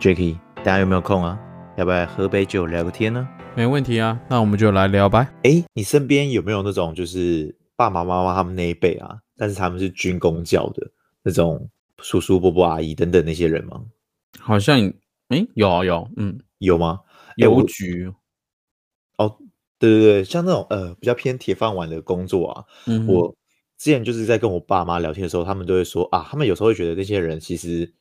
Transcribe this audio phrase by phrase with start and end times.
[0.00, 1.36] Jacky，大家有没有空啊？
[1.76, 3.28] 要不要喝杯酒聊个天呢？
[3.56, 5.28] 没问题啊，那我们就来聊吧。
[5.42, 10.88] 哎，你身边有没有那种就是爸爸妈妈他们那一辈啊，但是他们是军工教的
[11.24, 11.68] 那种
[11.98, 13.82] 叔叔伯伯阿姨等等那些人吗？
[14.38, 14.78] 好像，
[15.30, 17.00] 哎，有啊有，嗯，有吗？
[17.36, 18.12] 邮局。
[19.16, 19.36] 哦，
[19.80, 23.34] 对对对，像那种呃比较偏铁饭碗的工作啊，嗯我
[23.76, 27.92] 之前就是在跟我爸妈聊天的时候，他们都会说啊，他们有时候会觉得那些人其实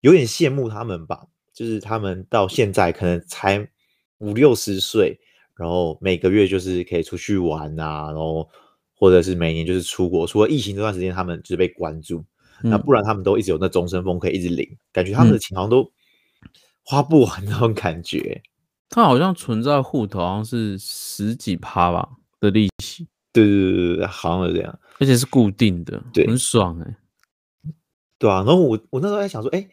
[0.00, 3.68] 有点羡慕他们吧，就是他们到现在可能才
[4.18, 5.18] 五六十岁，
[5.56, 8.48] 然后每个月就是可以出去玩啊，然后
[8.94, 12.24] 或者是每年就是出国，除了疫情这段时间他们就是被关注，
[12.62, 15.90] 那不然他们都一直有那终身俸可以一直领，感觉他们的钱好像都
[16.82, 18.42] 花不完那种感觉。
[18.90, 22.08] 他好像存在户头，好像是十几趴吧
[22.40, 23.06] 的利息。
[23.30, 26.96] 对对对对好像是这样，而且是固定的，对，很爽哎。
[28.18, 29.68] 对啊，然后我我那时候在想说，哎，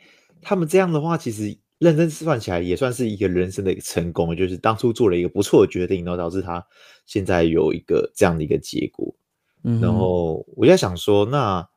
[0.45, 6.65] 他们这样的话，其实认真算起来也算是一个人生的一个成功，就是当初做了一个不错的决定，然后导致他
[7.05, 9.13] 现在有一个这样的一个结果。
[9.63, 11.67] 嗯然后我在想说，那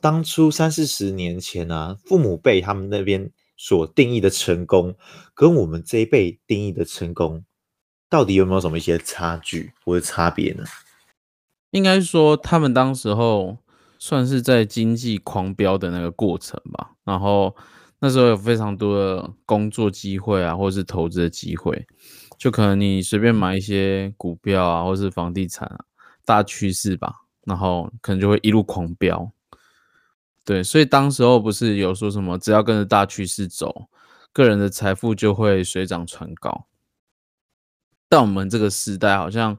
[0.00, 3.30] 当初三四十年前呢，父母辈他们那边。
[3.62, 4.96] 所定义的成功，
[5.34, 7.44] 跟我们这一辈定义的成功，
[8.08, 10.64] 到底有没有什么一些差距或者差别呢？
[11.72, 13.58] 应该说，他们当时候
[13.98, 16.92] 算是在经济狂飙的那个过程吧。
[17.10, 17.54] 然后
[17.98, 21.84] 那时候有非常多的工作机会啊，或者是投资的机会，
[22.38, 25.84] 就可能你随便买一些股票啊，或是房地产啊，
[26.24, 29.32] 大趋势吧，然后可能就会一路狂飙。
[30.44, 33.88] 对，所以当时候不是有说什么，只要跟着大趋势走，
[34.32, 36.66] 个人的财富就会水涨船高。
[38.08, 39.58] 但我们这个时代好像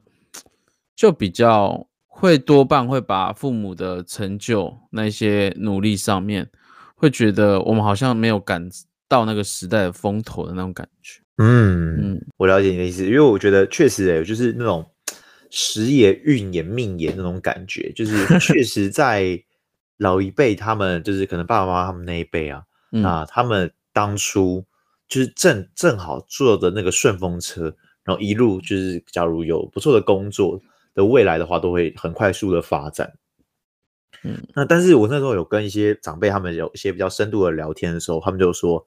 [0.95, 6.49] 就比较会多半会把父母的成就那些努力上面，
[7.01, 8.69] 会觉得我们好像没有赶
[9.07, 11.19] 到那个时代的风头的那种感觉。
[11.37, 14.85] 嗯嗯，我了解你的意思，因为我觉得确实诶，就是那种
[15.49, 19.43] 时也运也命也那种感觉，就是 确实在。
[19.97, 24.65] 老一辈他们就是可能爸爸妈妈他们那一辈啊，那他们当初
[25.07, 27.65] 就是正正好坐的那个顺风车，
[28.03, 30.59] 然后一路就是假如有不错的工作
[30.95, 33.13] 的未来的话，都会很快速的发展。
[34.23, 38.85] 嗯，那但是我那时候有跟一些长辈他们有一些比较深度的聊天的时候，他们就说：“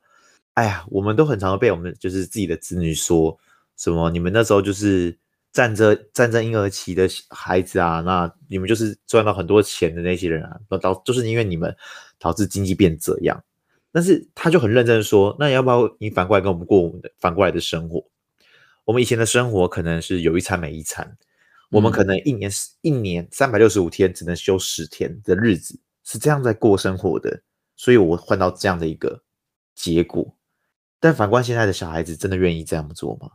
[0.54, 3.38] 哎呀，我们都很常被我们就是自己的子女说
[3.76, 5.16] 什么，你们那时候就是。”
[5.54, 11.72] 站着站在婴儿期的孩子啊，那你们就是赚到很多钱的那些人啊，导就是因为你们
[12.18, 13.40] 导致经济变这样。
[13.92, 18.04] 但是他就很认真说，那要不要你反过来跟我们过我们的反过来的生活？
[18.84, 21.16] 我们以前的生活可能是有一餐没一餐，
[21.74, 22.48] 我们可能一年
[22.82, 27.42] 一年三百六十五天只能休十天的日子是这样在过生活的，
[27.74, 29.20] 所以我换到这样的一个
[29.74, 30.36] 结果。
[31.00, 33.28] 但反观现在的小孩子，真的愿意这样做吗？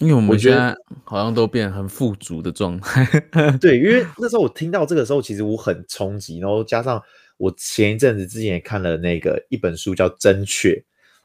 [0.00, 3.06] 因为我们现在好像都变很富足的状态，
[3.58, 7.02] 对，因为那时候我听到这个时候，其实我很冲击，然后加上
[7.38, 10.72] 我前一阵子之前也看了那个一本书叫《真确》，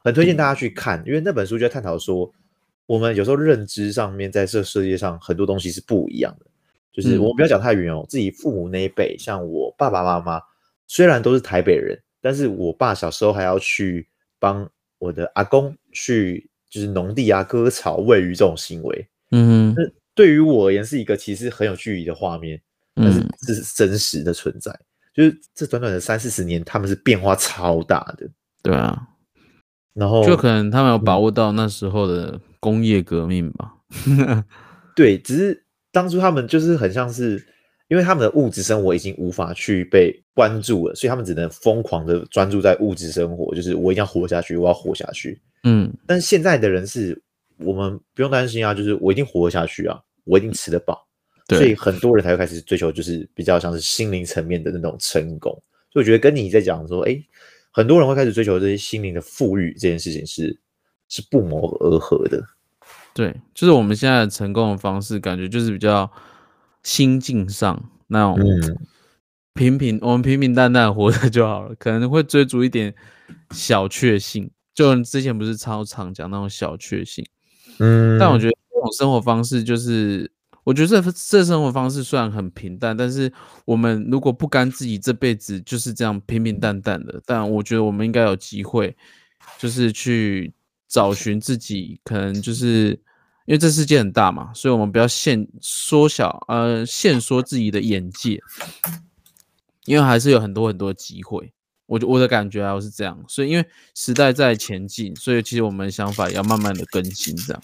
[0.02, 2.32] 很推荐大家去看，因为那本书就在探讨说，
[2.92, 6.46] 我们有时候认知上面在这世界上很多东西是不一样的，
[6.92, 10.40] 就是我们不要讲太远哦，自己父母那一辈，像我爸爸妈妈，
[10.86, 14.06] 虽然都是台北人，但是我爸小时候还要去
[14.38, 16.48] 帮我的阿公去。
[16.72, 19.82] 就是农地啊、割草、喂鱼这种行为，嗯，那
[20.14, 22.58] 对于我而言是一个其实很有距离的画面，
[22.94, 24.74] 但是这是真实的存在。
[25.12, 28.26] 就是这短短的三四十年，他们是变化超大的，
[28.62, 29.06] 对啊。
[29.92, 33.74] 然后就可能他们有把握到那时候的工业革命吧。
[34.94, 37.44] 对，只是当初他们就是很像是，
[37.88, 45.42] 因为他们的物质生活已经无法去被关注了，所以他们只能疯狂的专注在物质生活，就是我一定要活下去，我要活下去。
[45.64, 47.20] 嗯，但现在的人是，
[47.58, 51.04] 我们不用担心啊，就是我一定活下去啊，我一定吃得饱，
[51.48, 55.52] 所以很多人才会开始追求，就是比较像是心灵层面的那种成功。
[55.90, 57.18] 所以我觉得跟你在讲说，哎，
[57.72, 60.58] 很多人会开始追求这些心灵的富裕这件事情是
[61.12, 62.42] 是不谋而合的。
[63.12, 66.10] 对，就是我们现在的成功的方式，感觉就是比较
[66.82, 68.38] 心境上那种
[69.52, 72.94] 平平，我们平平淡淡活着就好了，可能会追逐一点
[73.50, 74.50] 小确幸。
[74.72, 77.22] 就之前不是超常讲那种小确幸，
[77.78, 80.32] 嗯，但我觉得这种生活方式就是，
[80.64, 83.30] 我觉得这这生活方式虽然很平淡，但是
[83.66, 88.96] 我们如果不甘自己这辈子就是这样平平淡淡的，但我觉得我们应该有机会，
[89.58, 90.50] 就是去
[90.92, 92.90] 找寻自己，可能就是
[93.46, 98.38] 因为这世界很大嘛，所以我们不要限缩小呃限缩自己的眼界，
[99.86, 101.50] 因为还是有很多很多机会。
[101.86, 103.18] 我我的感觉啊，是这样。
[103.26, 107.34] 所以因为时代在前进，所以其实我们想法也要慢慢的更新。
[107.36, 107.62] 这样，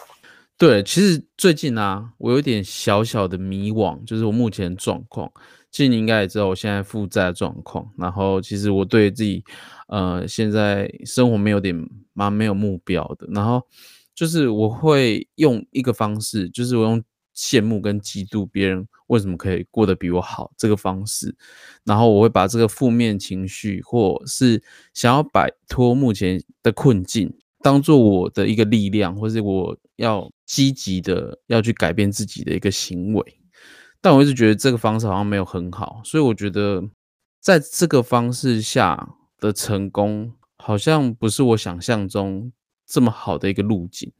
[0.56, 5.30] 对，其实最近啊，我有点小小的迷惘，就是我目前状况。
[5.70, 9.44] 其实你应该也知道我现在负债状况，然后其实我对自己，
[9.88, 11.74] 呃，现在生活没有点
[12.14, 13.62] 蛮没有目标的，然后
[14.14, 17.02] 就是我会用一个方式，就是我用
[17.36, 21.36] 羡慕跟嫉妒别人为什么可以过得比我好这个方式，
[21.84, 24.60] 然后我会把这个负面情绪或是
[24.94, 27.32] 想要摆脱目前的困境，
[27.62, 33.37] 当做我的一个力量，或是我要积极的要去改变自己的一个行为。
[34.00, 36.82] 但我一直觉得这个方式好像没有很好，所以我觉得
[37.40, 39.08] 在这个方式下
[39.40, 42.52] 的成功，好像不是我想象中
[42.86, 44.12] 这么好的一个路径。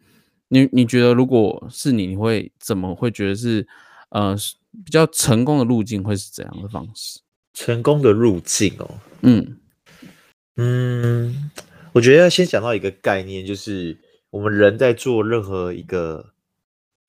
[0.48, 3.66] 你你觉得如果是你，你会怎么会觉得是
[4.08, 4.36] 呃
[4.84, 7.20] 比较成功的路径会是怎样的方式？
[7.54, 8.90] 成功的路径哦，
[9.22, 9.58] 嗯
[10.56, 11.50] 嗯，
[11.92, 13.96] 我觉得要先讲到一个概念，就是
[14.30, 16.34] 我们人在做任何一个。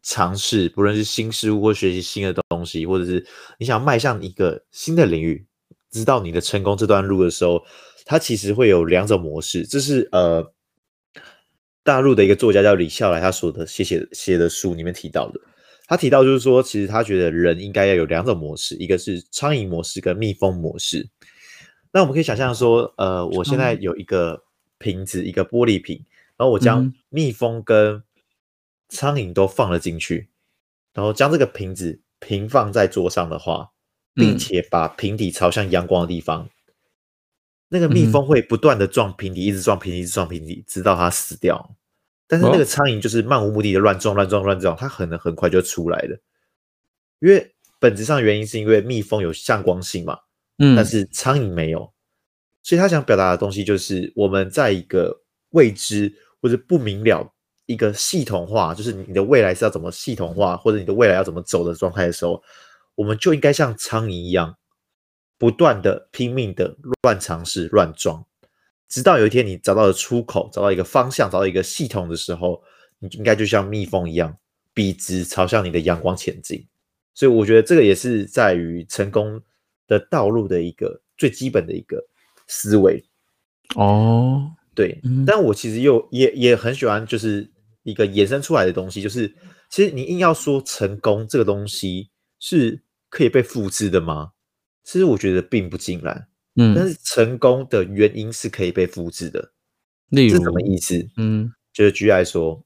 [0.02, 3.26] 尝试，不论是新事物或学习新的东西，或者是
[3.58, 5.46] 你想迈向一个新的领域，
[5.92, 7.64] 知道你的成功这段路的时候，
[8.06, 9.66] 它其实会有两种模式。
[9.66, 10.52] 这是呃，
[11.84, 15.40] 大陆的一个作家叫李笑来，他所的写写写的书里面提到的。
[15.88, 21.10] 他提到就是说，其实他觉得人应该要有两种模式，一个是苍蝇模式跟蜜蜂模式。
[21.92, 24.44] 那我们可以想象说，呃，我现在有一个
[24.78, 26.00] 瓶子，一个玻璃瓶，
[26.38, 28.04] 然后我将蜜蜂跟
[28.90, 30.30] 苍蝇都放了进去，
[30.94, 33.70] 然后将这个瓶子平放在桌上的话，
[34.14, 36.50] 并且把瓶底朝向阳光的地方，
[37.70, 41.76] 那个蜜蜂会不断的撞瓶底，一直撞瓶底，一直撞瓶底，直到它死掉。
[42.28, 46.20] 但是那个苍蝇就是漫无目的的乱撞、乱撞、乱撞，它可能很快就出来了。
[47.20, 50.20] 因为本质上原因是因为蜜蜂有向光性嘛，
[50.58, 51.92] 嗯，但是苍蝇没有，
[52.64, 57.34] 所以他想表达的东西就是我们在一个未知或者不明了。
[57.70, 62.42] 一个系统化，就是你的未来是要怎么系统化，或者你的未来要怎么走的状态的时候，
[62.96, 64.58] 我们就应该像苍蝇一样，
[65.38, 68.26] 不断的拼命的乱尝试、乱撞，
[68.88, 72.60] 直到有一天你找到了出口，找到一个方向，找到一个系统的时候，
[72.98, 74.36] 你应该就像蜜蜂一样，
[74.74, 76.66] 笔直朝向你的阳光前进。
[77.14, 79.40] 所以我觉得这个也是在于成功
[79.88, 82.04] 的道路的一个最基本的一个
[82.48, 83.06] 思维。
[83.76, 87.48] 哦，对，但我其实又也也很喜欢，就是。
[87.90, 89.28] 一个衍生出来的东西，就是
[89.70, 92.10] 其实你硬要说成功这个东西
[92.40, 94.32] 是可以被复制的吗？
[94.84, 96.28] 其实我觉得并不尽然。
[96.56, 99.52] 嗯，但是成功的原因是可以被复制的。
[100.10, 101.08] 例如什么意思？
[101.18, 102.66] 嗯，就是举例说，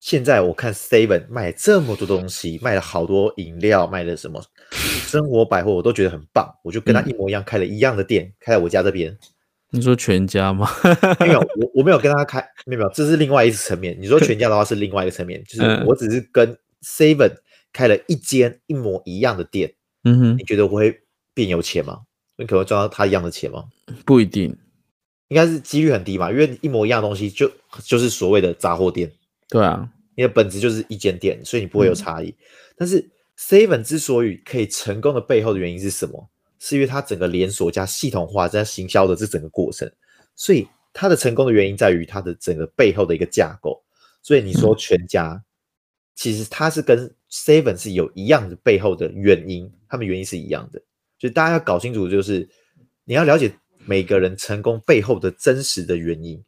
[0.00, 6.50] 现在我看 Seven 卖这么多东西，卖了好多饮料，卖了什么生活百货，我都觉得很棒。
[6.64, 9.16] 我就跟他一模一样，开了一样的店，开在我家这边。
[9.72, 10.68] 你说全家吗？
[11.18, 13.96] 没有，我我没有跟他开， 没有没有，这是另外一层面。
[13.98, 17.32] 你说全家的话是另外一个层面，就是我只是跟 Seven
[17.72, 19.72] 开了一间一模一样的店。
[20.04, 21.00] 嗯哼，你觉得我会
[21.32, 22.00] 变有钱吗？
[22.36, 23.64] 你可能赚到他一样的钱吗？
[24.04, 24.54] 不一定，
[25.28, 27.50] 应该是几率很低嘛，因为一模一样的东西就
[27.82, 29.10] 就是所谓的杂货店。
[29.48, 32.34] 对啊，你的本质就是一间店，所以你不会有差异。
[32.76, 36.28] 但是 Seven 之所以可以成功的背后的原因是什么？
[36.64, 39.90] 是因为它整个连锁加系统化加行销的这整个过程，
[40.36, 43.82] 所以它的成功的原因在于它的整个背后的一个架构。
[44.22, 45.42] 所以你说全家，
[46.14, 50.80] 其实它是跟 Seven 是有一样的背后的原因，他们原因是一样的。
[51.18, 52.48] 所以大家要搞清楚，就是
[53.06, 53.52] 你要了解
[53.84, 56.40] 每个人成功背后的真实的原因，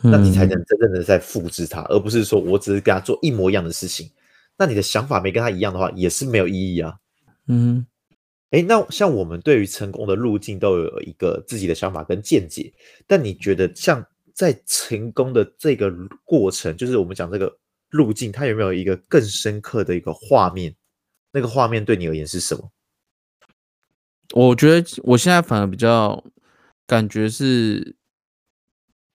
[0.00, 4.08] 那你才能真正的在复制它，而不是说我只是跟他做一模一样的事情。
[4.56, 6.94] 那你的想法没跟他一样的话，也是没有意义啊。
[7.48, 7.84] 嗯。
[8.50, 12.72] 哎，那像我们对于成功的路径都有一个自己的想法跟见解，
[13.06, 14.02] 但你觉得像
[14.32, 15.92] 在成功的这个
[16.24, 17.54] 过程，就是我们讲这个
[17.90, 20.74] 路径，它有没有一个更深刻的一个画面？
[21.30, 22.72] 那个画面对你而言是什么？
[24.32, 26.24] 我觉得我现在反而比较
[26.86, 27.96] 感觉是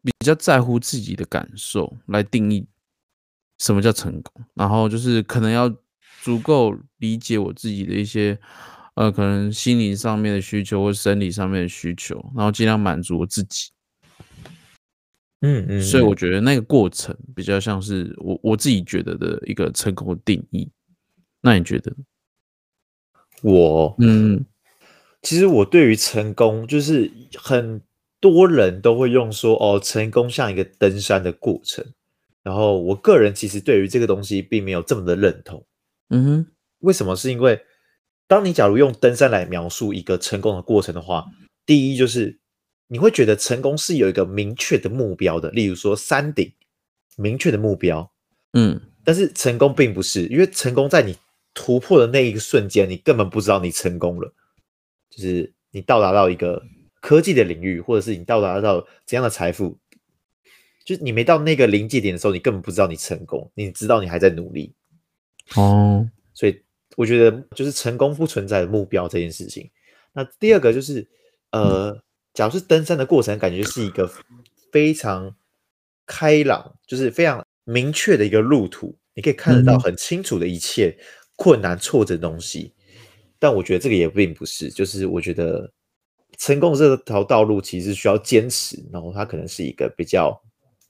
[0.04, 2.68] 比较在乎自己的感受来定义
[3.58, 5.76] 什么叫成功，然后就是可能要
[6.22, 8.40] 足够理解我自己的一些。
[8.96, 13.72] 呃，可能心灵上面的需求或生理上面的需求，然后尽量满足我自己。
[15.42, 20.70] 嗯嗯，所以我觉得那个过程比较像是我我自己觉得的一个成功的定义。
[21.42, 21.92] 那你觉得？
[23.42, 24.46] 我嗯，
[25.24, 27.82] 其实我对于成功，就是很
[28.22, 31.84] 多人都会用说哦，成功像一个登山的过程。
[32.44, 35.66] 然后我个人其实对于这个东西并没有这么的认同。
[36.10, 36.48] 嗯哼，
[36.80, 37.16] 为什么？
[37.16, 37.60] 是因为。
[38.34, 41.24] 当你假如用登山来描述一个成功的过程的话，
[41.68, 42.40] 第一就是
[42.88, 46.52] 你会觉得成功是有一个明确的目标的，例如说山顶，
[47.16, 48.12] 明确的目标。
[48.54, 51.16] 嗯但是成功并不是，因为成功在你
[51.54, 54.34] 突破的那一个瞬间，你根本不知道你成功了，
[55.12, 56.64] 就是你到达到一个
[57.02, 59.78] 科技的领域，或者是你到达到怎样的财富，
[60.84, 64.74] 就是你没到那个临界点的时候，你根本不知道你成功，你知道你还在努力。
[65.56, 66.63] 哦，所以
[66.96, 69.70] 我觉得就是成功不存在的目标这件事情。
[70.14, 71.08] 那第二个就是，
[71.52, 72.00] 呃，
[72.34, 74.08] 假如是登山的过程，感觉是一个
[74.72, 75.36] 非常
[76.06, 80.96] 开朗，就是非常明确的一个路途，你可以看得到嗯很清楚的一切
[81.36, 82.74] 困难、挫折的东西。
[83.40, 85.72] 但我觉得这个也并不是，就是我觉得
[86.38, 90.40] 成功这条道路其实需要坚持，然后它可能是一个比较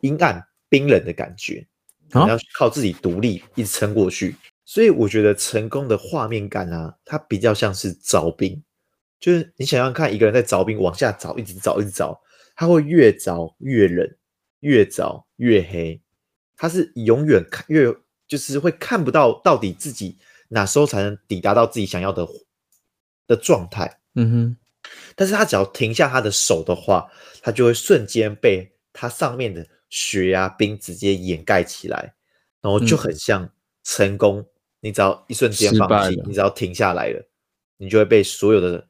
[0.02, 1.66] 阴暗、冰冷的感觉，
[2.10, 4.36] 可能哦要靠自己独立一直撑过去。
[4.66, 8.64] 所以我觉得成功的画面感啊，它比较像是凿冰，
[9.20, 12.18] 就是你想想看，一个人在凿冰往下凿，一直凿，一直凿，
[12.56, 14.10] 他会越凿越冷，
[14.62, 16.02] 越凿越黑，
[16.56, 17.94] 他是永远看越
[18.26, 20.18] 就是会看不到到底自己
[20.48, 22.26] 哪时候才能抵达到自己想要的
[23.28, 24.00] 的状态。
[24.16, 24.58] 嗯哼，
[25.16, 32.16] 但是他只要停下他的手的话，他就会瞬间被他上面的雪啊冰直接掩盖起来，
[32.62, 33.52] 然后就嗯很像
[33.84, 34.48] 成功。
[34.84, 37.26] 你只要一瞬间放弃你只要停下来了，
[37.78, 38.86] 你就会被所有的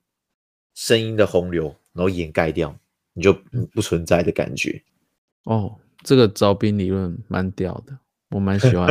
[0.74, 2.76] 声音的洪流然后掩盖掉，
[3.14, 4.82] 你就嗯不存在的感觉。
[5.44, 7.96] 哦，这个招兵理论蛮屌的，
[8.32, 8.88] 我蛮喜欢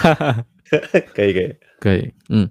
[1.14, 2.50] 可以可以，可以，嗯，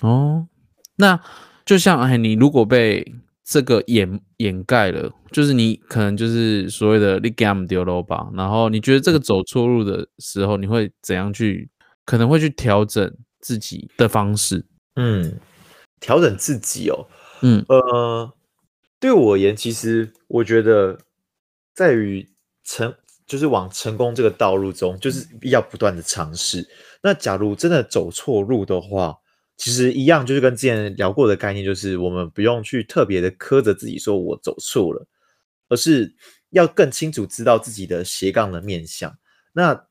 [0.00, 0.48] 哦，
[0.96, 1.20] 那
[1.66, 11.68] 就像哎，你如果被这个掩掩盖了，就是你可能就是所谓的你 gam 丢了吧，然后你觉得这个走错路的时候，你会怎样去？
[12.06, 14.64] 可能会去调整自己的方式。
[14.94, 15.38] 嗯，
[16.00, 17.06] 调整自己哦，
[17.42, 18.32] 嗯呃，
[18.98, 20.98] 对我而言，其实我觉得
[21.74, 22.26] 在于
[22.64, 22.94] 成，
[23.26, 26.66] 就是往成功这个道路中，就是要不断的尝试。
[27.02, 29.14] 那假如真的走错路的话，
[29.58, 35.06] 其实一样，就是跟之前聊过的概念，就是我们不用去特别的苛责自己，说我走错了，
[35.68, 36.14] 而是
[36.50, 39.18] 要更清楚知道自己的斜杠的面向。
[39.52, 39.85] 那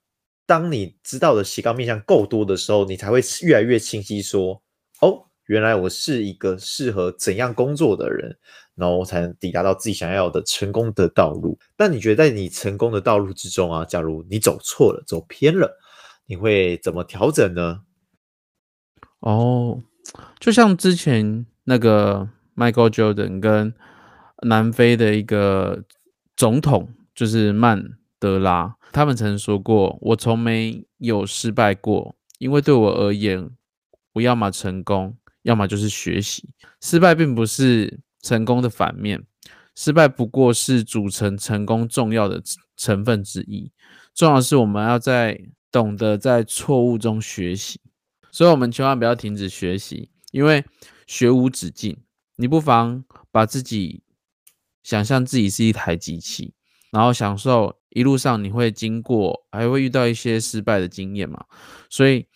[0.45, 4.61] 当你知道的斜杠面向够多的时候，你才会越来越清晰说，
[5.01, 8.37] 哦，原来我是一个适合怎样工作的人，
[8.75, 11.57] 然后才能抵达到自己想要的成功的道路。
[11.75, 15.77] 但你觉得在你成功的道路之中啊，假如你走错了、走偏了，
[16.27, 17.81] 你会怎么调整呢？
[19.19, 19.81] 哦，
[20.39, 23.73] 就像之前那个 Michael Jordan 跟
[24.43, 25.83] 南非的一个
[26.35, 33.49] 总统，就是曼德拉，他们曾说过：“我从没有失败过，因为对我而言，
[34.13, 36.49] 我要么成功，要么就是学习。
[36.81, 39.23] 失败并不是成功的反面，
[39.75, 42.41] 失败不过是组成成功重要的
[42.75, 43.71] 成分之一。
[44.13, 45.39] 重要的是我们要在
[45.71, 47.79] 懂得在错误中学习。”
[48.31, 50.65] 所以，我们千万不要停止学习，因为
[51.07, 51.97] 学无止境。
[52.37, 54.03] 你不妨把自己
[54.83, 56.53] 想象自己是一台机器，
[56.91, 61.45] 然后享受一路上你会经过，还会遇到一些失败的经验嘛。
[61.89, 62.27] 所以，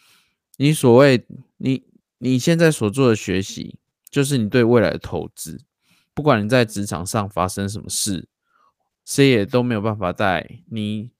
[0.55, 1.25] 你所谓
[1.57, 1.83] 你
[2.17, 3.77] 你现在所做的学习，
[4.09, 5.59] 就是你对未来的投资。
[6.13, 8.29] 不管你在职场上发生什么事，
[9.05, 11.11] 谁也都没有办法带你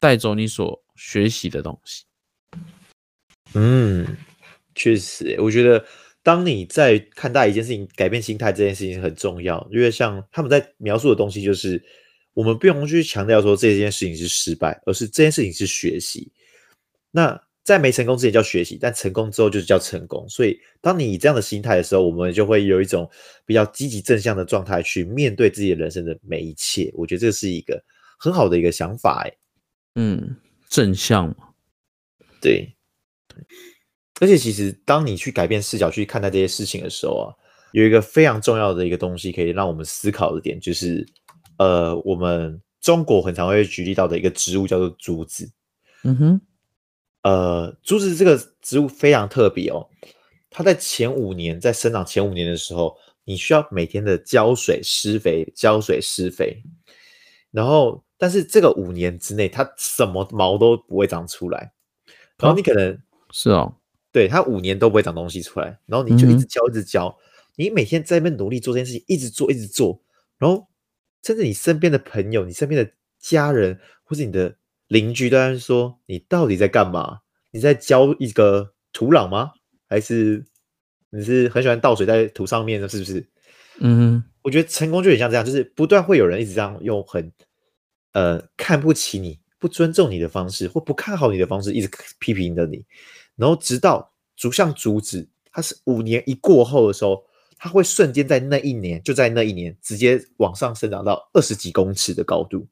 [0.00, 2.06] 带走你所学习的东西。
[3.54, 4.16] 嗯，
[4.74, 5.84] 确实，我觉得
[6.24, 11.80] 当你在看待一件事情、改变心态这件事情很重要，因为像他们在描述的东西，就是
[12.34, 16.30] 我们不用去强调说这件事情是失败，而是这件事情是学习。
[17.10, 20.26] 那在没成功之前叫学习，但成功之后就是叫成功。
[20.28, 23.08] 所以，当你以这样的心态的时候，我们就会有一种
[23.44, 26.90] 比较积极正向的状态去面对自己的人生的每一切。
[26.94, 27.80] 我觉得这是一个
[28.18, 29.32] 很好的一个想法，哎，
[29.96, 30.36] 嗯，
[30.68, 31.36] 正向嘛。
[32.40, 32.72] 对。
[34.20, 37.26] 而且，其实当你去改变视角去看待这些事情的时候啊，
[37.72, 41.06] 有一个非常重要的一个东西可以让我们思考的点，就是
[41.60, 45.50] 呃，我们中国很常会举例到的一个植物叫做竹子。
[46.04, 46.40] 嗯哼，
[47.22, 49.86] 呃，竹子这个植物非常特别哦，
[50.48, 56.62] 它在前五年在生长前五年的时候，你需要每天的浇水、施肥、浇水、施肥，
[57.50, 61.70] 然后但是这个五年之内，它什么毛都不会长出来，
[62.38, 62.98] 然后你可能。
[63.32, 63.74] 是哦，
[64.10, 67.14] 对，它五年都不会长东西出来，然后你就一直浇，一直教，
[67.56, 70.00] 你每天在那边努力做这件事情，一直做，一直做，
[70.38, 70.66] 然后
[71.22, 74.56] 甚至你身边的朋友、你身边的家人或是你的
[74.88, 77.20] 邻居都在说，你到底在干嘛？
[77.50, 79.52] 你在浇一个土壤吗？
[79.88, 80.44] 还是
[81.10, 82.88] 你是很喜欢倒水在土上面的？
[82.88, 83.26] 是不是？
[83.80, 87.32] 嗯，我觉得成功就很像这样，就是不断会有人一直这样用很
[88.12, 92.84] 呃看不起你、不尊重你的方式，或不看好你的方式，一直批评着你，
[93.36, 97.24] 然后直到逐项阻止，他是五年一过后的时候，
[97.62, 102.66] 它会瞬间在那一年，就在那一年直接往上生长到二十几公尺的高度，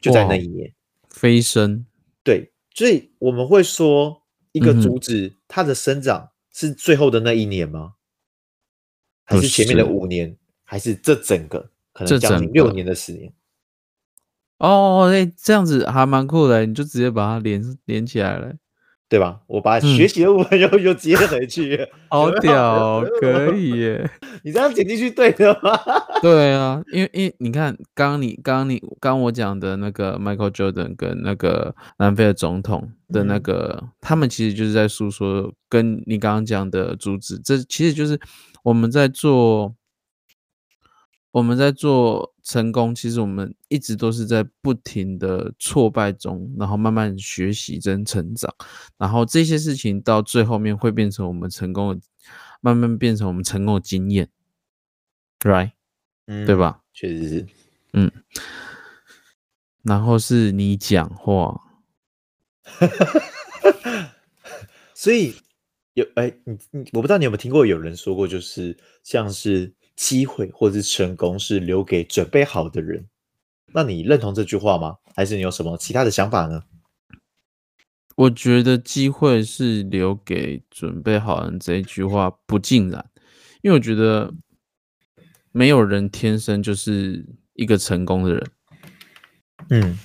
[0.00, 0.72] 就在那一年
[1.10, 1.84] 飞升。
[2.22, 7.94] 对，所以我们会说，一个竹子它的生长是最后的那一年吗？
[9.24, 10.36] 还是前面的五年？
[10.62, 13.34] 还是这整个可能将近整六年的十年？
[14.58, 18.54] 哦，哎、这样子还蛮酷的，你就直接把它连连起来了，
[19.12, 19.38] 对吧？
[19.46, 21.78] 我把嗯学习的部分又又接回去，
[22.08, 24.10] 好屌哦，可以耶。
[24.42, 25.78] 你这样剪进去对的吗？
[26.22, 38.18] 对啊，因为因为你看，刚刚你刚刚你刚刚我讲的那个 Michael Jordan 跟那个南非的总统的那嗯个，他们其实就是在诉说，跟你刚刚讲的主旨，这其实就是
[38.64, 39.74] 我们在做
[41.32, 48.54] 我们在做成功，其实我们一直都是在不停的挫败中，然后慢慢学习跟成长，
[48.98, 52.00] 然后这些事情到最后面会变成我们成功的，
[52.60, 54.28] 慢慢变成我们成功的经验
[55.40, 55.72] ，right？
[56.26, 56.54] 嗯对？
[56.54, 56.82] 吧？
[56.92, 57.46] 确实是。
[57.94, 58.10] 嗯
[59.82, 61.60] 然后是你讲话，
[64.94, 65.34] 所以
[65.94, 73.06] 有哎，你你我不知道你有没有听过有人说过，就是像是机会或者是成功是留给准备好的人。
[73.74, 74.96] 那你认同这句话吗？
[75.14, 76.62] 还是你有什么其他的想法呢？
[78.16, 83.04] 我觉得机会是留给准备好人这一句话不尽然，
[83.62, 84.32] 因为我觉得
[85.50, 88.50] 没有人天生就是一个成功的人。
[89.70, 89.98] 嗯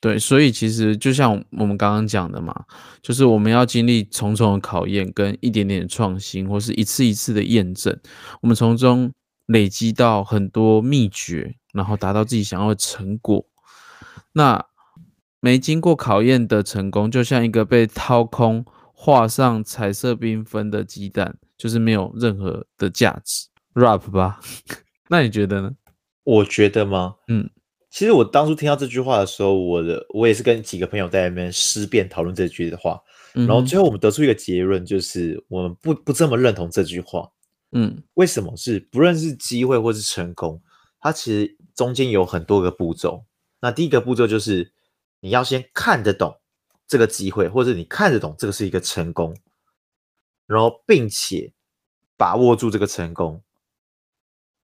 [0.00, 2.64] 对，所以其实就像我们刚刚讲的嘛，
[3.02, 7.98] 就是我们要经历重重的考验，跟一点点创新，或是一次一次的验证，
[8.40, 9.12] 我们从中
[9.48, 13.46] 累积到很多秘诀，然后达到自己想要的成果。
[14.32, 14.66] 那
[15.40, 23.48] 没经过考验的成功，就像一个被掏空、画上彩色缤纷的鸡蛋，就是没有任何的价值。
[23.74, 24.38] rap 吧？
[25.08, 25.70] 那你觉得呢？
[26.24, 27.14] 我觉得吗？
[27.28, 27.48] 嗯，
[27.90, 33.00] 其实我当初听到这句话的时候，我的我也是跟几个朋友在那边思辨讨论这句的话，
[33.34, 37.26] 嗯然后最后我们得出一个结论，就是我们不不这么认同这句话。
[37.72, 40.62] 嗯为什么是不论是机会或是成功，
[41.00, 43.24] 它其实中间有很多个步骤。
[43.60, 44.72] 那第一个步骤就是
[45.20, 46.40] 你要先看得懂
[46.86, 49.36] 这个机会，或者你看得懂这个是一个成功，
[50.46, 51.52] 然后并且
[52.16, 53.42] 把握住这个成功，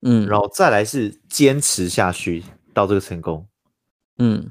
[0.00, 3.46] 嗯，然后再来是坚持下去到这个成功，
[4.18, 4.50] 嗯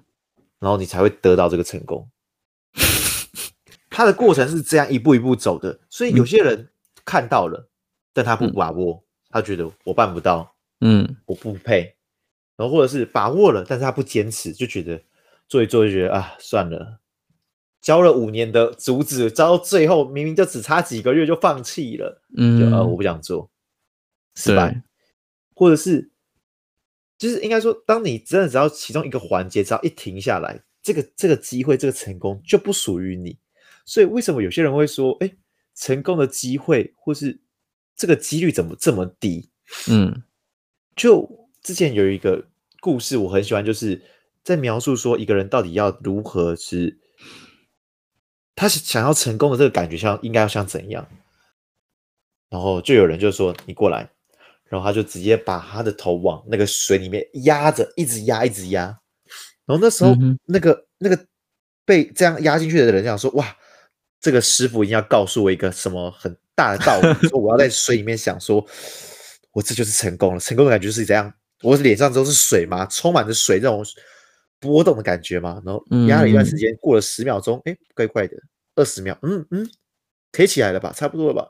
[0.60, 2.10] 然后你才会得到这个成功。
[3.90, 6.70] 它的过程是这样一步一步走的，所以有些人
[7.04, 7.68] 看到了，
[8.18, 8.54] 但他不嗯。
[8.54, 11.16] 把握，他觉得我办不到，嗯。
[11.28, 11.94] 我不配，
[12.56, 15.00] 然后或者是把握了，但是他不坚持，就觉得
[15.48, 17.00] 做一做就觉得啊算了，
[17.80, 23.52] 教了五年的竹子，教到最后明明就只差几个月就放弃了，就嗯，呃我不想做，
[24.34, 24.82] 失败，
[25.54, 26.10] 或者是
[27.20, 33.38] 就是应该说，当你真的只要其中一个环节只要一停下来，这个这个机会这个成功就不属于你，
[33.86, 35.32] 所以为什么有些人会说，哎，
[35.76, 37.40] 成功的机会或是
[37.98, 39.50] 这个几率怎么这么低？
[39.90, 40.24] 嗯。
[40.96, 42.44] 就之前有一个
[42.80, 44.02] 故事，我很喜欢，就是
[44.44, 46.98] 在描述说一个人到底要如何是，
[48.56, 51.08] 他是想要成功的这个感觉像应该要像怎样，
[52.50, 54.10] 然后就有人就说你过来，
[54.66, 58.86] 然后他就直接把他的头往那个水里面压着，一直压，一直压，
[59.68, 61.28] 然后那时候嗯那个、那个
[61.86, 63.56] 被这样压进去的人想说哇，
[64.20, 68.66] 这个师傅一定要告诉我一个什么很大的道理，说我要在水里面想说，
[69.52, 70.40] 我这就是成功了。
[70.40, 71.32] 成功的感觉是怎样？
[71.62, 72.84] 我脸上都是水吗？
[72.88, 73.86] 充满着水这种
[74.60, 75.62] 波动的感觉吗？
[75.64, 78.36] 然后压了一段时间，过了十秒钟，哎，怪怪的，
[78.74, 79.70] 二十秒，嗯嗯，
[80.32, 80.92] 可以起来了吧？
[80.96, 81.48] 差不多了吧？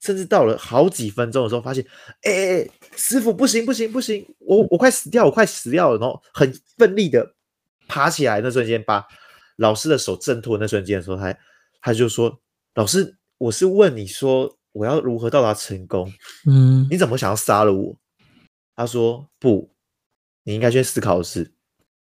[0.00, 1.84] 甚至到了好几分钟的时候，发现，
[2.22, 5.98] 哎哎哎，师傅不行不行不行，我我快死掉，我快死掉了。
[5.98, 7.34] 然后很奋力的
[7.86, 9.04] 爬起来，那瞬间把
[9.56, 11.36] 老师的手挣脱，那瞬间的时候，他
[11.80, 12.40] 他就说
[12.74, 16.12] ：“老师，我是问你说我要如何到达成功？
[16.46, 17.96] 嗯你怎么想要杀了我？”
[18.76, 19.70] 他说：“不，
[20.44, 21.52] 你应该先思考的是，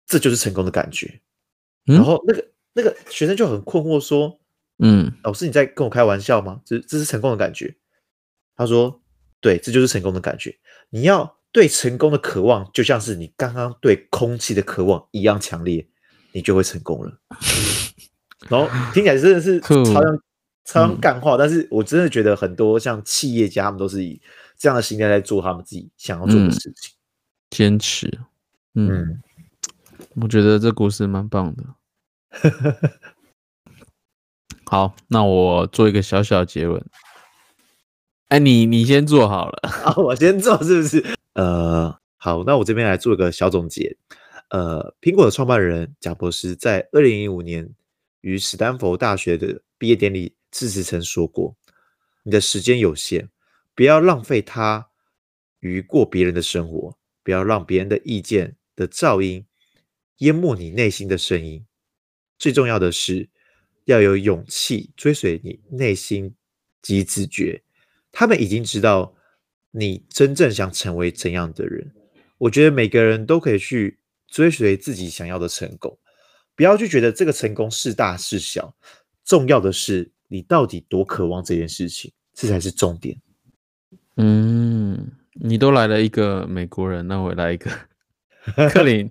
[0.06, 1.20] 这就是成功的感觉。”
[1.86, 4.38] 嗯然后那个那个学生就很困惑说
[4.78, 6.60] ：“嗯老师，你在跟我开玩笑吗？
[6.64, 7.74] 这这是成功的感觉？”
[8.56, 9.02] 他说
[9.40, 10.56] ：“对，这就是成功的感觉。
[10.90, 15.88] 你要对成功的渴望，就像是你刚刚对空气的渴望一样强烈，
[16.32, 17.18] 你就会成功了。
[18.48, 20.22] ”然后听起来真的是超像
[20.64, 24.20] 超像嗯干话，但是我真的觉得很多像企业家，他们都是以
[24.56, 26.94] 这样的心态在做他们自己想要做的嗯事情。
[27.50, 28.06] 坚持，
[28.74, 29.22] 嗯，嗯，
[30.22, 31.64] 我觉得这故事蛮棒的。
[34.66, 36.84] 好，那我做一个小小结论。
[38.28, 39.58] 哎，你你先做好了。
[39.84, 41.04] 啊，我先做是不是？
[41.32, 43.96] 呃，好，那我这边来做一个小总结。
[44.50, 47.68] 呃，苹果的创办人贾博士在二零一五年
[48.20, 51.56] 于史丹佛大学的毕业典礼致辞曾说过
[52.24, 53.28] ：“你的时间有限，
[53.74, 54.90] 不要浪费它
[55.60, 59.46] 于过别人的生活，不要让别人的意见的噪音
[60.18, 61.64] 淹没你内心的声音。
[62.38, 63.28] 最重要的是，
[63.84, 66.34] 要有勇气追随你内心
[66.82, 67.62] 及直觉。
[68.12, 69.14] 他们已经知道
[69.70, 71.92] 你真正想成为怎样的人。
[72.38, 73.96] 我觉得每个人都可以去。”
[74.30, 75.98] 追随自己想要的成功，
[76.54, 78.72] 不要去觉得这个成功是大是小，
[79.24, 83.20] 重要的是你到底多渴望这件事情，这才是重点。
[84.16, 87.70] 嗯，你都来了一个美国人，那我来一个
[88.70, 89.10] 克林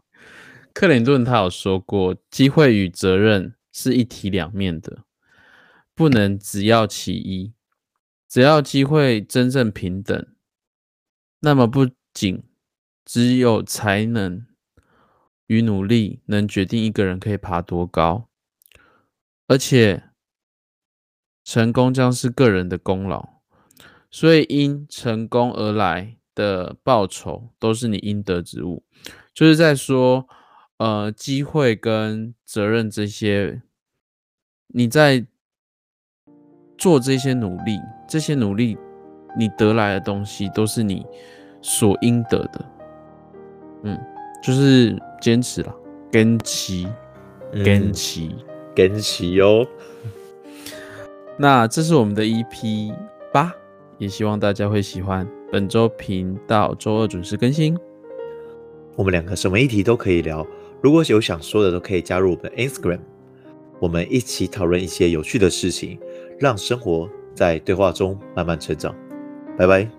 [0.73, 5.03] 克林顿，他有说过，机会与责任是一体两面的，
[5.93, 7.53] 不能只要其一。
[8.27, 10.27] 只要机会真正平等，
[11.41, 12.43] 那么不仅
[13.05, 14.45] 只有才能。
[15.47, 18.29] 与努力能决定一个人可以爬多高，
[19.47, 20.08] 而且
[21.49, 23.27] 成功将是个人的功劳，
[24.11, 28.83] 所以因成功而来的报酬都是你应得之物。
[29.33, 30.27] 就是在说，
[30.77, 33.63] 呃，机会跟责任这些，
[34.67, 35.25] 你在
[36.77, 38.77] 做这些努力，这些努力
[39.35, 41.03] 你得来的东西都是你
[41.63, 42.65] 所应得的。
[43.85, 43.99] 嗯，
[44.43, 44.95] 就是。
[45.19, 45.75] 坚持了，
[46.09, 46.87] 跟齐，
[47.65, 48.33] 跟齐，
[48.73, 49.67] 跟齐哟。
[51.41, 52.93] 那这是我们的 EP
[53.31, 53.53] 八，
[53.97, 55.25] 也希望大家会喜欢。
[55.49, 57.77] 本周频道周二准时更新。
[58.97, 60.45] 我们两个什么议题都可以聊，
[60.81, 62.99] 如果有想说的，都可以加入我们的 Instagram，
[63.79, 65.97] 我们一起讨论一些有趣的事情，
[66.37, 68.93] 让生活在对话中慢慢成长。
[69.57, 69.89] 拜拜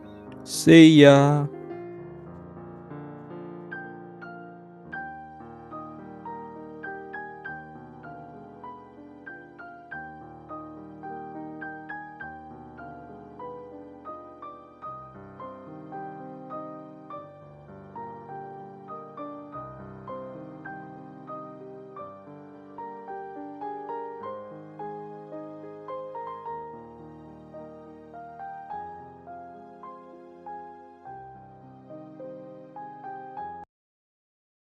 [0.44, 1.59] ，See ya。